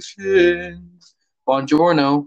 [0.00, 1.14] oceans.
[1.46, 2.26] Buongiorno.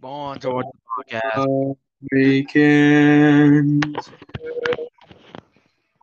[0.00, 0.66] Born to watch
[1.06, 1.76] the podcast.
[2.12, 4.10] Weekends.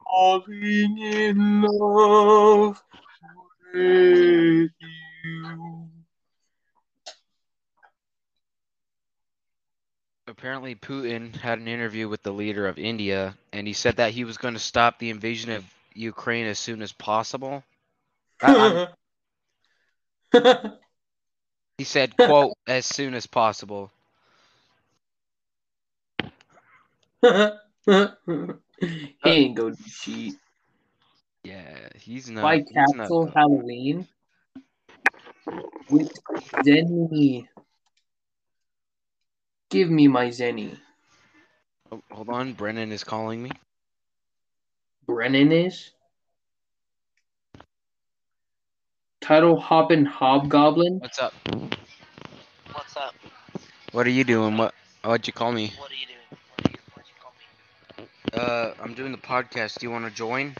[0.03, 2.81] Falling in love
[3.73, 5.87] with you.
[10.27, 14.23] Apparently, Putin had an interview with the leader of India, and he said that he
[14.23, 17.63] was going to stop the invasion of Ukraine as soon as possible.
[18.41, 18.87] I- I'm-
[21.77, 23.91] he said, "quote as soon as possible."
[27.21, 27.29] he
[29.25, 30.33] ain't go do shit.
[31.43, 32.43] Yeah, he's not.
[32.43, 34.07] White he's not- Castle Halloween
[35.89, 36.11] with
[36.63, 37.47] Zenny.
[39.69, 40.77] Give me my Zenny.
[41.91, 43.51] Oh, hold on, Brennan is calling me.
[45.05, 45.91] Brennan is.
[49.21, 50.97] Title Hoppin' Hobgoblin.
[50.99, 51.33] What's up?
[52.73, 53.13] What's up?
[53.91, 54.57] What are you doing?
[54.57, 54.73] What?
[55.03, 55.71] What'd you call me?
[55.77, 56.17] What are you doing?
[56.31, 58.05] What are you, what'd you call me?
[58.33, 59.77] Uh, I'm doing the podcast.
[59.77, 60.55] Do you want to join?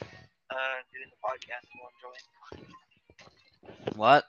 [0.52, 0.56] Uh,
[0.94, 1.66] doing the podcast.
[1.74, 1.96] You want
[2.54, 2.64] to
[3.88, 3.98] join?
[3.98, 4.26] What?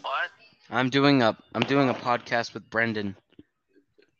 [0.00, 0.30] What?
[0.70, 1.36] I'm doing a.
[1.54, 3.16] I'm doing a podcast with Brendan.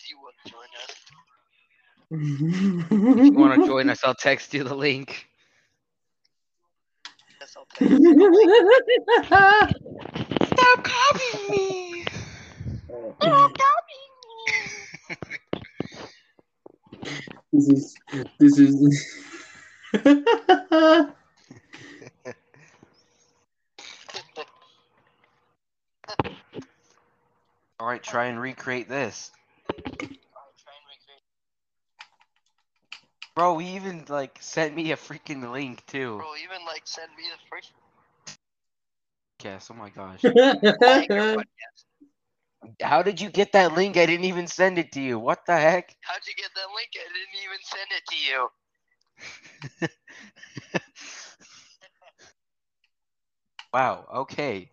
[0.00, 1.04] Do you want to join us?
[3.14, 5.26] If you want to join us, I'll text you the link.
[7.56, 9.04] Yes, I'll text you.
[10.50, 12.04] Stop copying me.
[17.52, 17.96] this is
[18.38, 19.06] this is
[27.78, 29.30] All right, try and recreate this,
[30.36, 31.22] I'll try and recreate.
[33.36, 33.58] Bro.
[33.58, 36.16] He even like sent me a freaking link too.
[36.16, 37.72] Bro, even like send me the first
[39.44, 39.70] Yes.
[39.70, 40.24] Oh my gosh.
[40.24, 41.84] like your podcast.
[42.82, 43.96] How did you get that link?
[43.96, 45.18] I didn't even send it to you.
[45.20, 45.94] What the heck?
[46.02, 46.90] How'd you get that link?
[46.96, 48.48] I didn't even send it to you.
[53.72, 54.06] Wow.
[54.14, 54.70] Okay.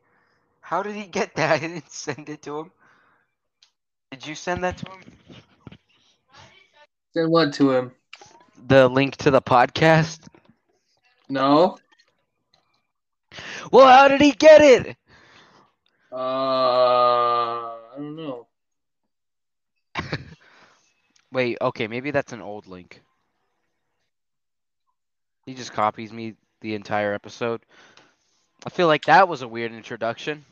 [0.62, 1.52] How did he get that?
[1.56, 2.72] I didn't send it to him.
[4.12, 5.02] Did you send that to him?
[7.14, 7.96] Send what to him?
[8.58, 10.28] The link to the podcast.
[11.30, 11.78] No.
[13.72, 14.98] Well, how did he get it?
[16.12, 18.48] Uh, I don't know.
[21.32, 21.58] Wait.
[21.62, 21.88] Okay.
[21.88, 23.02] Maybe that's an old link.
[25.46, 27.62] He just copies me the entire episode.
[28.66, 30.46] I feel like that was a weird introduction.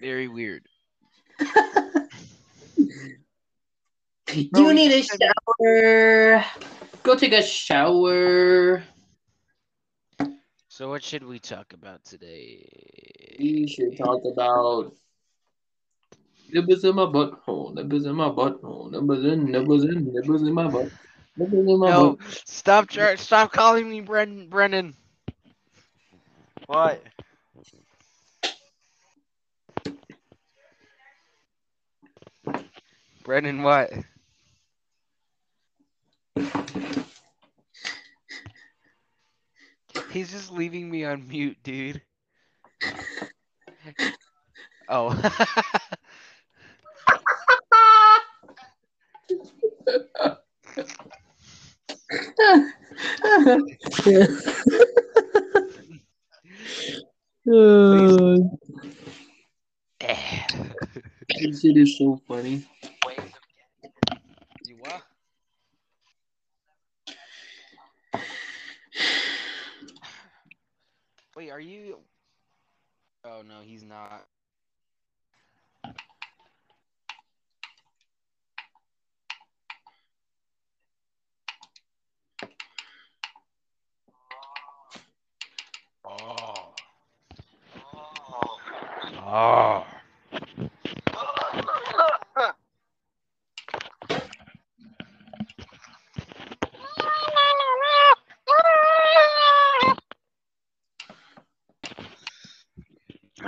[0.00, 0.69] Very weird.
[4.34, 6.44] You need a shower.
[7.02, 8.82] Go take a shower.
[10.68, 13.36] So what should we talk about today?
[13.38, 14.94] We should talk about
[16.52, 20.68] nibbles in my butthole, nibbles in my butthole, nibbles in, nibbles in, nibbles in my
[20.68, 20.90] butt,
[21.36, 22.42] nibbles in my No, butt.
[22.44, 22.88] stop!
[22.88, 24.94] Try, stop calling me Bren, Brennan.
[26.66, 27.02] What?
[33.24, 33.90] Brennan, what?
[40.10, 42.02] He's just leaving me on mute, dude.
[44.92, 45.16] Oh.
[57.48, 58.36] Uh,
[61.40, 62.64] this shit is so funny.
[89.32, 89.86] Ah.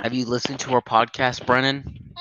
[0.03, 2.13] Have you listened to our podcast, Brennan?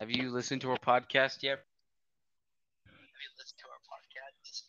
[0.00, 1.64] Have you listened to our podcast yet?
[2.86, 4.62] Have you listened to our podcast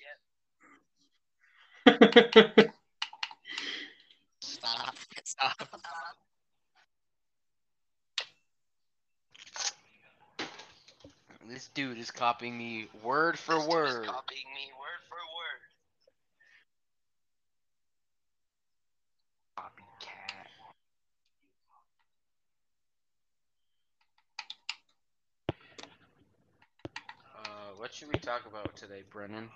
[2.56, 2.68] yet?
[12.22, 14.06] copying me word for This dude is word.
[14.06, 15.62] Copying me word for word.
[19.58, 20.46] Copycat.
[27.40, 29.50] Uh, what should we talk about today, Brennan?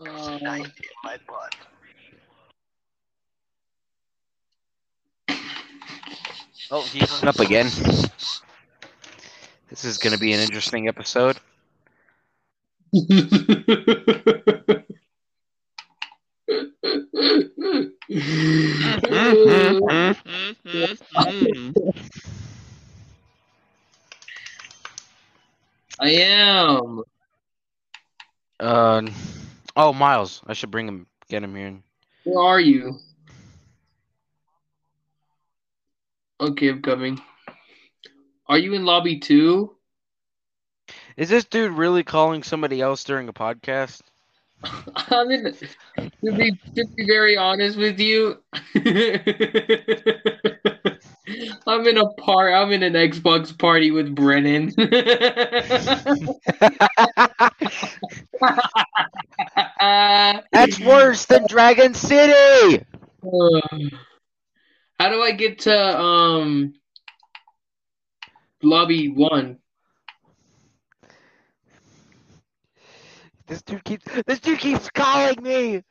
[0.00, 1.56] Uh, Knife in my butt.
[6.70, 7.68] Oh, he hung up again.
[9.68, 11.38] This is gonna be an interesting episode.
[25.98, 27.02] I am.
[28.60, 29.02] Uh,
[29.76, 30.42] oh, Miles.
[30.46, 31.76] I should bring him, get him here.
[32.24, 32.98] Where are you?
[36.40, 37.20] Okay, I'm coming.
[38.48, 39.74] Are you in lobby two?
[41.16, 44.02] Is this dude really calling somebody else during a podcast?
[45.10, 45.56] I'm in.
[46.24, 48.42] To be to be very honest with you,
[51.66, 52.52] I'm in a par.
[52.52, 54.72] I'm in an Xbox party with Brennan.
[60.52, 62.84] That's worse than Dragon City.
[64.98, 66.74] How do I get to um
[68.66, 69.58] lobby one?
[73.46, 74.04] This dude keeps.
[74.26, 75.82] This dude keeps calling me.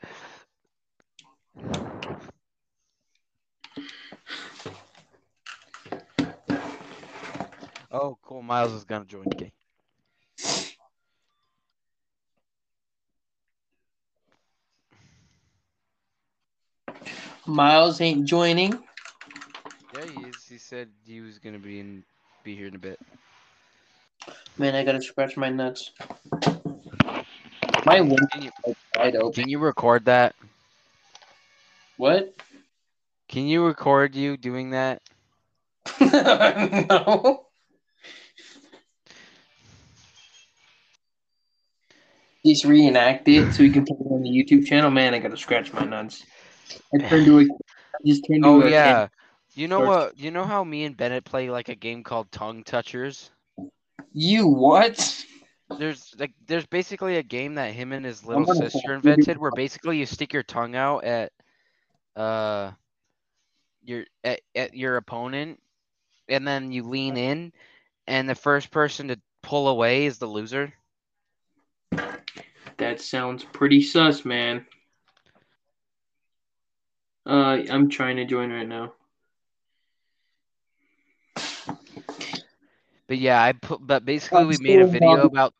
[7.91, 8.41] Oh, cool.
[8.41, 9.51] Miles is gonna join the game.
[17.45, 18.73] Miles ain't joining.
[19.93, 20.45] Yeah, he is.
[20.49, 22.03] He said he was gonna be in,
[22.45, 22.99] be here in a bit.
[24.59, 25.91] Man, I gotta scratch my nuts.
[27.85, 28.51] My window Can you,
[28.95, 29.33] wide open.
[29.33, 30.35] can you record that?
[31.97, 32.35] What?
[33.27, 35.01] Can you record you doing that?
[35.99, 37.47] no.
[42.45, 44.91] Just reenact it so we can put it on the YouTube channel.
[44.91, 46.23] Man, I gotta scratch my nuts.
[46.93, 47.41] I turned to a.
[47.41, 49.07] I just turned to Oh a yeah.
[49.55, 50.19] You know what?
[50.19, 53.31] You know how me and Bennett play like a game called Tongue Touchers?
[54.13, 55.25] You what?
[55.79, 59.51] There's like there's basically a game that him and his little gonna sister invented where
[59.51, 61.31] basically you stick your tongue out at
[62.15, 62.71] uh
[63.83, 65.61] your at, at your opponent
[66.29, 67.51] and then you lean in
[68.07, 70.73] and the first person to pull away is the loser.
[72.77, 74.65] That sounds pretty sus, man.
[77.25, 78.93] Uh, I'm trying to join right now.
[83.07, 85.53] But yeah, I put but basically I'm we made a video about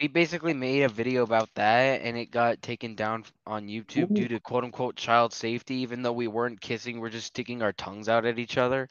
[0.00, 4.28] we basically made a video about that and it got taken down on YouTube due
[4.28, 8.08] to quote unquote child safety even though we weren't kissing we're just sticking our tongues
[8.08, 8.88] out at each other.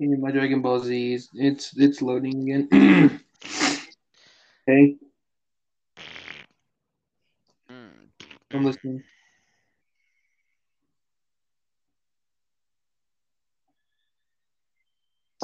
[0.00, 3.20] My Dragon Ball Z it's it's loading again.
[4.68, 4.96] okay,
[8.58, 9.04] I'm listening.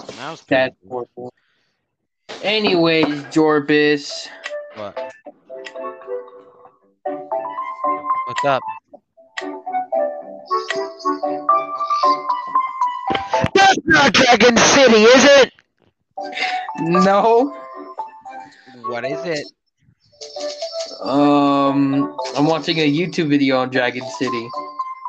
[0.00, 1.32] So now it's That's horrible.
[2.42, 4.26] Anyways, Jorbis.
[4.74, 4.98] What?
[8.26, 8.62] What's up?
[13.54, 15.52] That's not Dragon City, is it?
[16.80, 17.56] No.
[18.86, 19.46] What is it?
[21.00, 24.48] Um, I'm watching a YouTube video on Dragon City.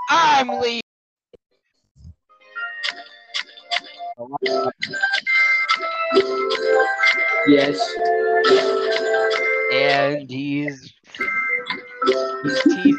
[0.10, 0.82] I'm Lee.
[7.48, 7.80] Yes.
[9.74, 10.94] And he's,
[12.44, 12.96] he's te-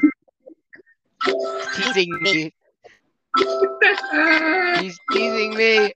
[1.74, 2.54] teasing me.
[4.80, 5.92] He's teasing me.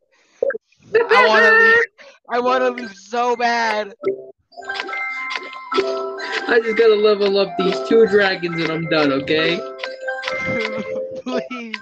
[0.95, 1.85] I want to leave.
[2.33, 3.95] I want to leave so bad.
[6.51, 9.13] I just gotta level up these two dragons and I'm done.
[9.13, 9.61] Okay.
[11.23, 11.77] please,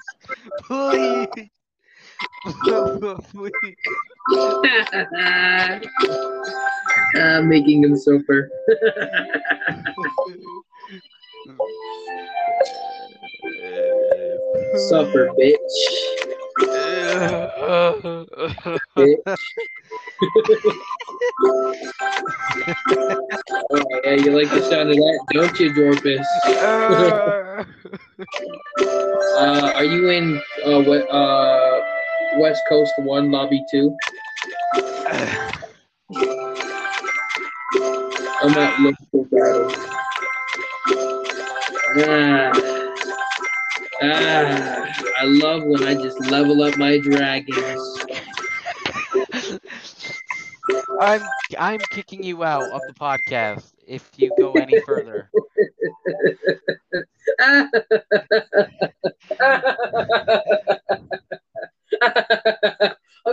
[0.63, 1.27] please,
[7.17, 8.51] uh, making him suffer.
[14.91, 15.57] suffer, bitch.
[18.99, 19.39] bitch.
[23.71, 26.27] oh, yeah, you like the sound of that, don't you, Dorpus?
[29.39, 31.81] uh, are you in uh, we- uh,
[32.41, 33.97] West Coast One Lobby Two?
[38.43, 39.71] I'm at local battle.
[41.97, 42.53] Ah,
[44.03, 44.87] ah,
[45.19, 47.99] I love when I just level up my dragons.
[50.99, 55.31] I'm I'm kicking you out of the podcast if you go any further.
[57.41, 57.71] I'm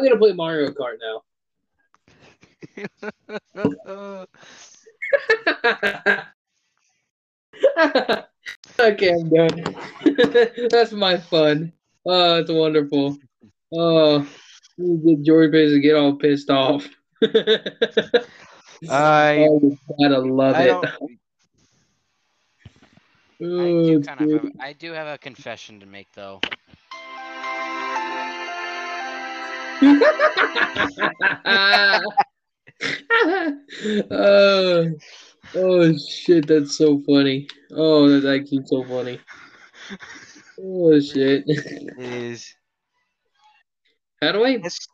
[0.04, 1.22] gonna play Mario Kart now.
[8.80, 9.76] okay, I'm done.
[10.72, 11.74] That's my fun.
[12.06, 13.18] Oh, it's wonderful.
[13.74, 14.28] Oh,
[14.78, 16.88] get George Pace get all pissed off.
[18.90, 20.68] I oh, you gotta love I it.
[20.68, 20.86] don't.
[23.42, 26.40] I do it's kind of have, I do have a confession to make though.
[34.12, 34.92] oh,
[35.56, 37.48] oh shit, that's so funny.
[37.72, 39.20] Oh, that's actually so funny.
[40.58, 41.44] Oh shit.
[41.48, 42.56] It is.
[44.22, 44.52] How do I?
[44.52, 44.88] It's-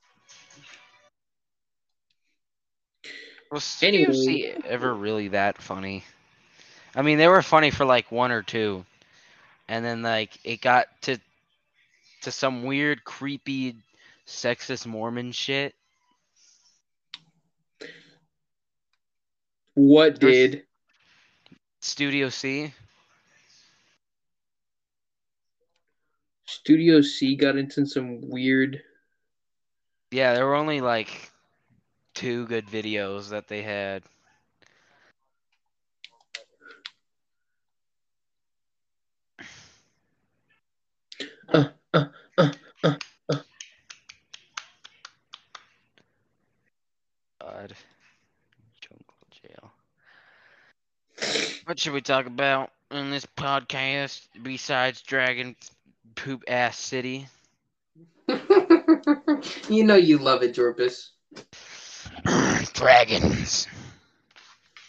[3.52, 4.14] Was Studio Anyway.
[4.24, 6.06] C ever really that funny?
[6.96, 8.86] I mean, they were funny for like one or two,
[9.68, 11.18] and then like it got to
[12.22, 13.76] to some weird, creepy,
[14.26, 15.76] sexist Mormon shit.
[19.74, 20.64] What There's- did?
[21.82, 22.72] Studio C.
[26.46, 28.84] Studio C got into some weird.
[30.12, 31.31] Yeah, there were only like
[32.14, 34.04] two good videos that they had.
[41.54, 42.06] Uh, uh,
[42.38, 42.52] uh,
[42.84, 42.96] uh,
[47.40, 47.74] God.
[48.82, 49.72] Jungle jail.
[51.66, 55.56] What should we talk about in this podcast besides Dragon
[56.16, 57.28] Poop Ass City?
[59.70, 61.10] you know you love it, Jorpus.
[62.74, 63.68] Dragons.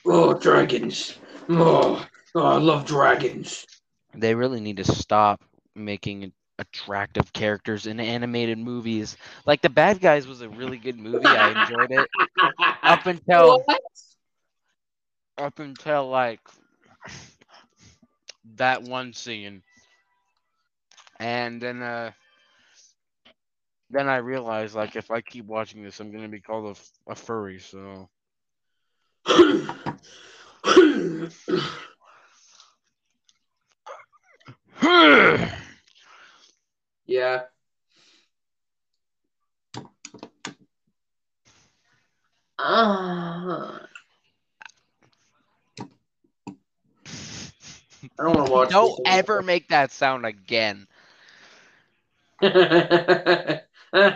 [0.07, 1.19] Oh, dragons.
[1.49, 3.67] Oh, oh, I love dragons.
[4.15, 5.43] They really need to stop
[5.75, 9.17] making attractive characters in animated movies.
[9.47, 11.37] Like The Bad Guys was a really good movie.
[11.37, 12.11] I enjoyed it
[12.85, 13.81] up until What?
[15.39, 16.41] up until like
[18.57, 19.63] that one scene.
[21.19, 22.13] And then uh
[23.93, 27.15] then I realized like if I keep watching this I'm gonna be called a, a
[27.15, 28.09] furry, so
[37.07, 37.43] yeah.
[42.59, 43.87] Ah.
[48.19, 48.71] I don't want to watch.
[48.71, 50.87] Don't ever make that sound again.
[53.93, 54.09] Put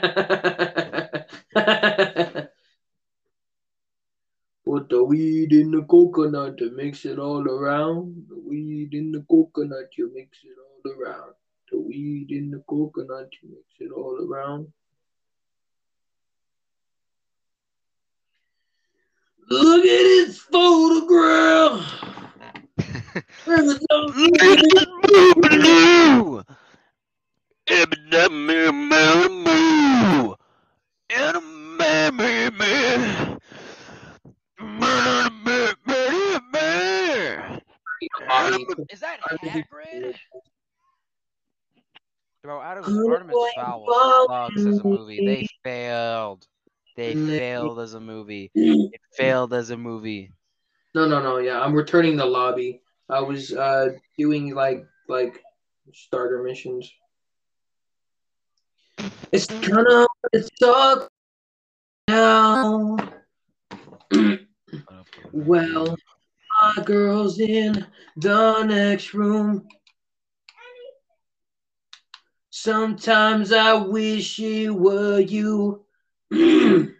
[4.88, 8.24] the weed in the coconut to mix it all around.
[8.30, 11.34] The weed in the coconut, you mix it all around.
[11.70, 14.72] The weed in the coconut, you mix it all around.
[19.50, 21.82] Look at his photograph.
[23.46, 23.82] Look
[38.48, 38.66] Blue.
[38.90, 40.14] Is that Hagrid?
[42.42, 43.86] Bro, out of Artemis Fowl
[44.28, 45.18] sucks as a movie.
[45.18, 46.46] They failed.
[46.96, 48.50] They failed as a movie.
[48.56, 50.32] It failed as a movie.
[50.94, 51.38] No, no, no.
[51.38, 52.82] Yeah, I'm returning the lobby.
[53.08, 55.42] I was uh doing like like
[55.92, 56.92] starter missions.
[59.32, 59.46] It's
[60.32, 61.10] gonna suck
[62.08, 62.96] now.
[65.32, 65.96] well,
[66.62, 69.66] my girl's in the next room.
[72.50, 75.84] Sometimes I wish it were you.
[76.30, 76.94] it's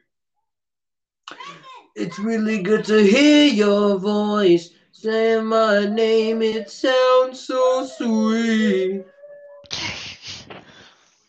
[2.19, 4.71] really good to hear your voice.
[4.93, 9.05] Saying my name, it sounds so sweet.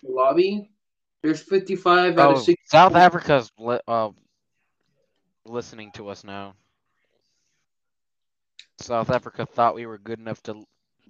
[0.04, 0.70] Lobby,
[1.28, 2.56] there's 55 out Oh, of 60.
[2.64, 4.12] South Africa's li- uh,
[5.46, 6.54] listening to us now.
[8.80, 10.64] South Africa thought we were good enough to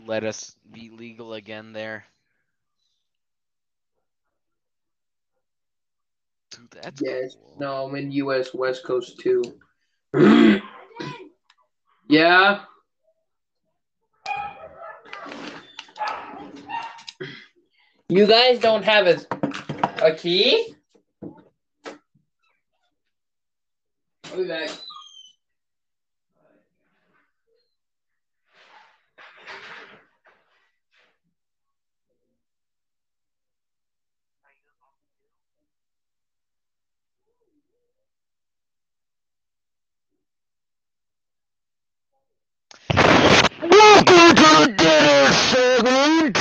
[0.07, 2.03] let us be legal again there.
[6.49, 7.35] Dude, That's Yes.
[7.35, 7.57] cool.
[7.59, 8.55] No, I'm in U.S.
[8.55, 9.43] West Coast too.
[12.09, 12.63] yeah.
[18.09, 19.19] You guys don't have a,
[20.03, 20.75] a key?
[24.25, 24.69] I'll be back.
[43.61, 46.37] Welcome to the dinner segment.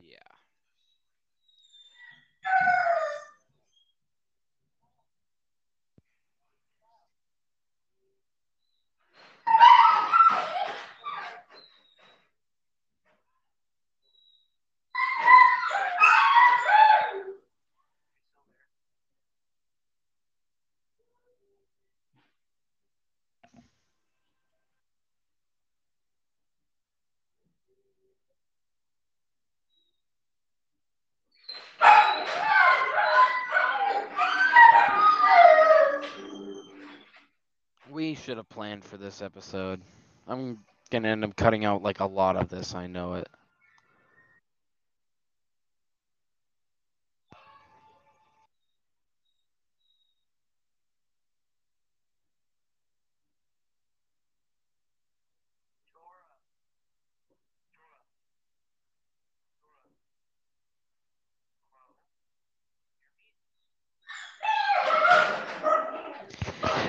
[0.00, 0.18] Yeah.
[37.90, 39.80] We should have planned for this episode.
[40.28, 42.76] I'm gonna end up cutting out like a lot of this.
[42.76, 43.28] I know it.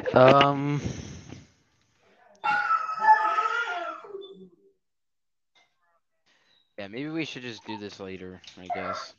[0.13, 0.81] Um.
[6.91, 8.41] Maybe we should just do this later.
[8.59, 9.13] I guess.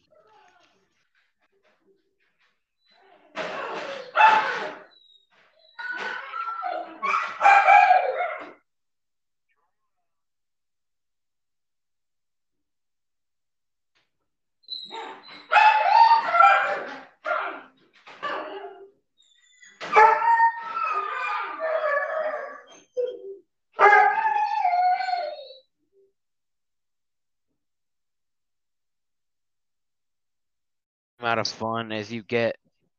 [31.22, 32.56] Amount of fun as you get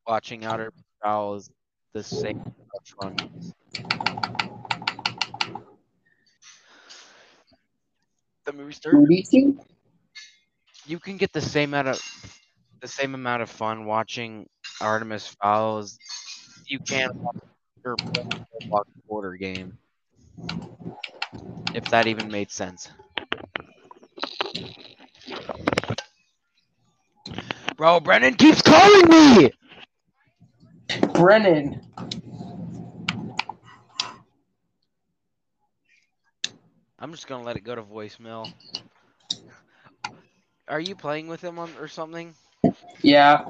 [0.08, 1.50] watching Outer Prowl is
[1.94, 3.54] the same amount of fun.
[8.46, 8.96] The movie start.
[8.96, 9.58] Who do
[10.86, 12.02] you can get the same amount of
[12.82, 14.48] the same amount of fun watching
[14.82, 15.98] Artemis Fowl as
[16.66, 17.36] you can watch
[17.86, 17.96] or
[18.68, 19.78] watch a quarter game.
[21.74, 22.90] If that even made sense.
[27.84, 29.52] Bro, Brennan keeps calling me.
[31.16, 31.82] Brennan.
[36.98, 38.50] I'm just gonna let it go to voicemail.
[40.70, 42.34] Are you playing with him on, or something?
[43.02, 43.44] Yeah.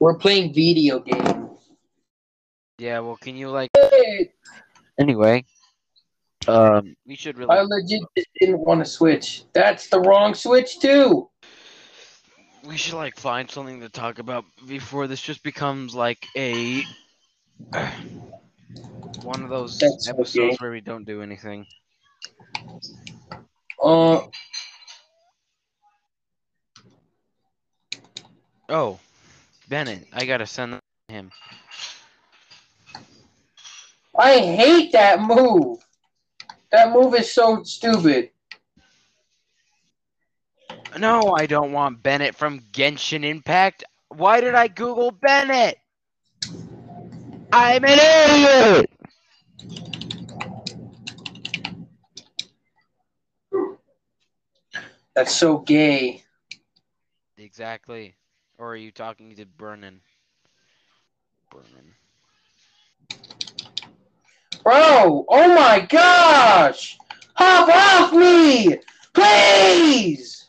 [0.00, 1.68] We're playing video games.
[2.78, 3.00] Yeah.
[3.00, 3.70] Well, can you like
[4.98, 5.44] anyway?
[6.46, 7.50] Um, we should really.
[7.50, 8.02] I legit
[8.40, 9.44] didn't want to switch.
[9.52, 11.28] That's the wrong switch too.
[12.66, 16.82] we should like find something to talk about before this just becomes like a
[19.22, 20.56] one of those That's episodes okay.
[20.58, 21.66] where we don't do anything.
[23.82, 24.20] Uh,
[28.68, 28.98] Oh,
[29.68, 31.30] Bennett, I gotta send him.
[34.18, 35.83] I hate that move.
[36.74, 38.30] That move is so stupid.
[40.98, 43.84] No, I don't want Bennett from Genshin Impact.
[44.08, 45.78] Why did I Google Bennett?
[47.52, 48.90] I'm an idiot.
[55.14, 56.24] That's so gay.
[57.38, 58.16] Exactly.
[58.58, 60.00] Or are you talking to Brennan?
[61.52, 61.94] Brennan.
[64.64, 66.96] Bro, oh my gosh!
[67.34, 68.78] Hop off me!
[69.12, 70.48] Please!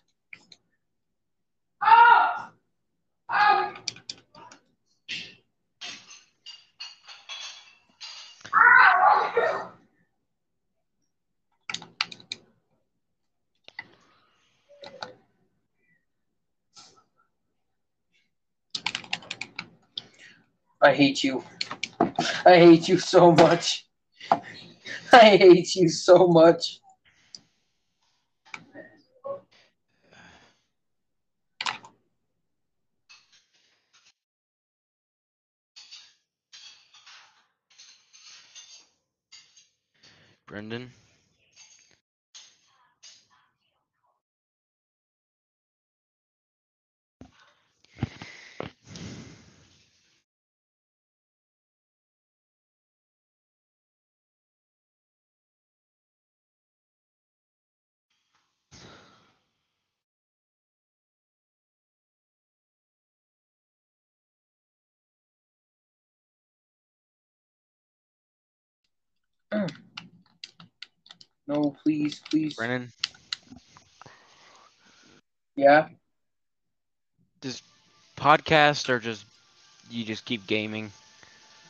[20.81, 21.43] I hate you.
[21.99, 23.85] I hate you so much.
[25.13, 26.79] I hate you so much.
[40.47, 40.91] Brendan.
[71.47, 72.55] No, please, please.
[72.55, 72.91] Brennan.
[75.55, 75.89] Yeah.
[77.41, 77.61] Does
[78.17, 79.25] podcast or just
[79.89, 80.91] you just keep gaming?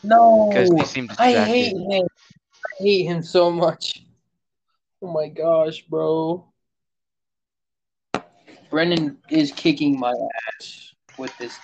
[0.04, 0.50] No.
[0.50, 2.08] Because they seem I hate him.
[2.66, 4.06] I hate him so much.
[5.02, 6.46] Oh my gosh, bro.
[8.70, 10.14] Brendan is kicking my
[10.60, 11.60] ass with this.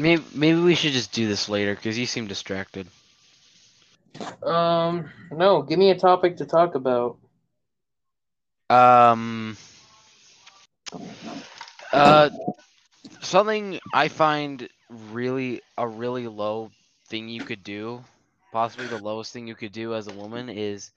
[0.00, 2.86] Maybe maybe we should just do this later because you seem distracted.
[4.42, 7.18] Um, no, give me a topic to talk about.
[8.70, 9.56] Um.
[11.92, 12.30] Uh,
[13.20, 14.68] something I find
[15.12, 16.70] really a really low
[17.08, 18.02] thing you could do,
[18.52, 20.92] possibly the lowest thing you could do as a woman is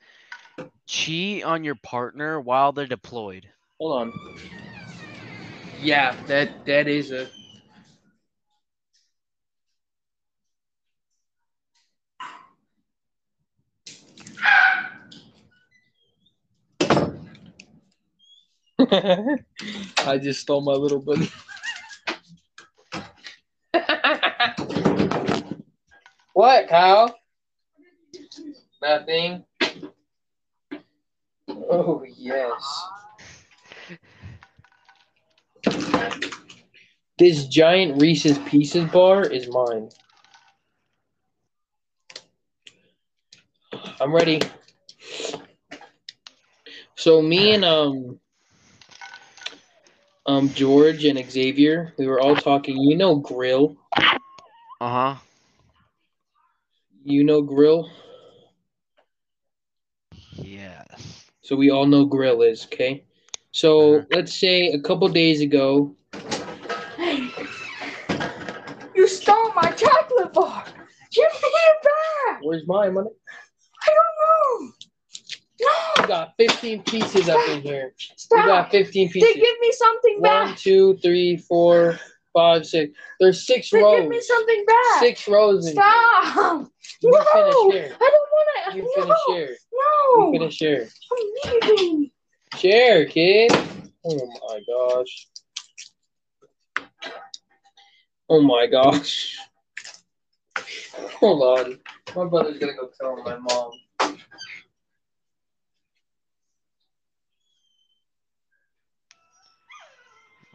[0.86, 3.50] cheat on your partner while they're deployed.
[3.80, 4.14] Hold on.
[5.82, 7.28] Yeah, that that is a.
[20.06, 21.28] I just stole my little buddy.
[26.34, 27.16] what, Kyle?
[28.84, 29.44] Nothing.
[31.50, 32.84] Oh yes.
[37.18, 39.90] This giant Reese's Pieces bar is mine.
[44.00, 44.40] I'm ready.
[46.96, 48.20] So me and um
[50.26, 52.78] um George and Xavier, we were all talking.
[52.78, 53.78] You know Grill.
[54.82, 55.16] Uh huh.
[57.04, 57.90] You know Grill.
[60.42, 61.32] Yes.
[61.42, 63.04] So we all know Grill is okay.
[63.52, 65.96] So let's say a couple days ago,
[66.98, 67.30] Hey,
[68.96, 70.64] you stole my chocolate bar.
[71.12, 72.42] Give me it back.
[72.42, 73.10] where's my money?
[75.96, 76.16] I don't know.
[76.16, 77.94] We got 15 pieces up in here.
[77.98, 78.46] We stop.
[78.46, 79.34] got 15 pieces.
[79.34, 80.58] They give me something One, back.
[80.58, 82.00] two, three, four,
[82.34, 82.98] five, six.
[83.20, 84.02] There's six They rows.
[84.02, 85.00] give me something back.
[85.00, 85.84] Six rows in here.
[85.84, 86.68] Stop.
[87.02, 87.96] You no, here.
[88.00, 88.78] I don't want to.
[88.78, 89.58] You no, finish here.
[89.74, 90.32] no.
[90.32, 90.90] You finish here.
[91.12, 92.12] I'm leaving.
[92.58, 93.52] Share, kid.
[94.06, 95.28] Oh my gosh.
[98.30, 99.38] Oh my gosh.
[101.20, 101.80] Hold on.
[102.16, 103.72] My brother's gonna go tell my mom.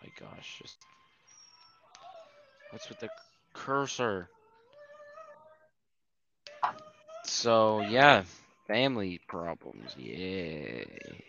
[0.03, 0.77] my gosh, just
[2.71, 3.09] what's with the
[3.55, 4.29] cursor?
[7.25, 8.25] So yeah,
[8.67, 9.95] family problems.
[9.97, 11.25] Yay.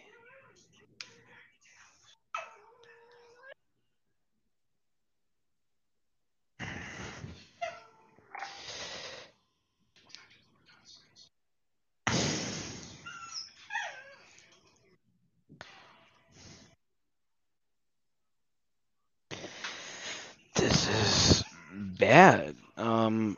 [20.89, 22.55] Is bad.
[22.77, 23.37] Um,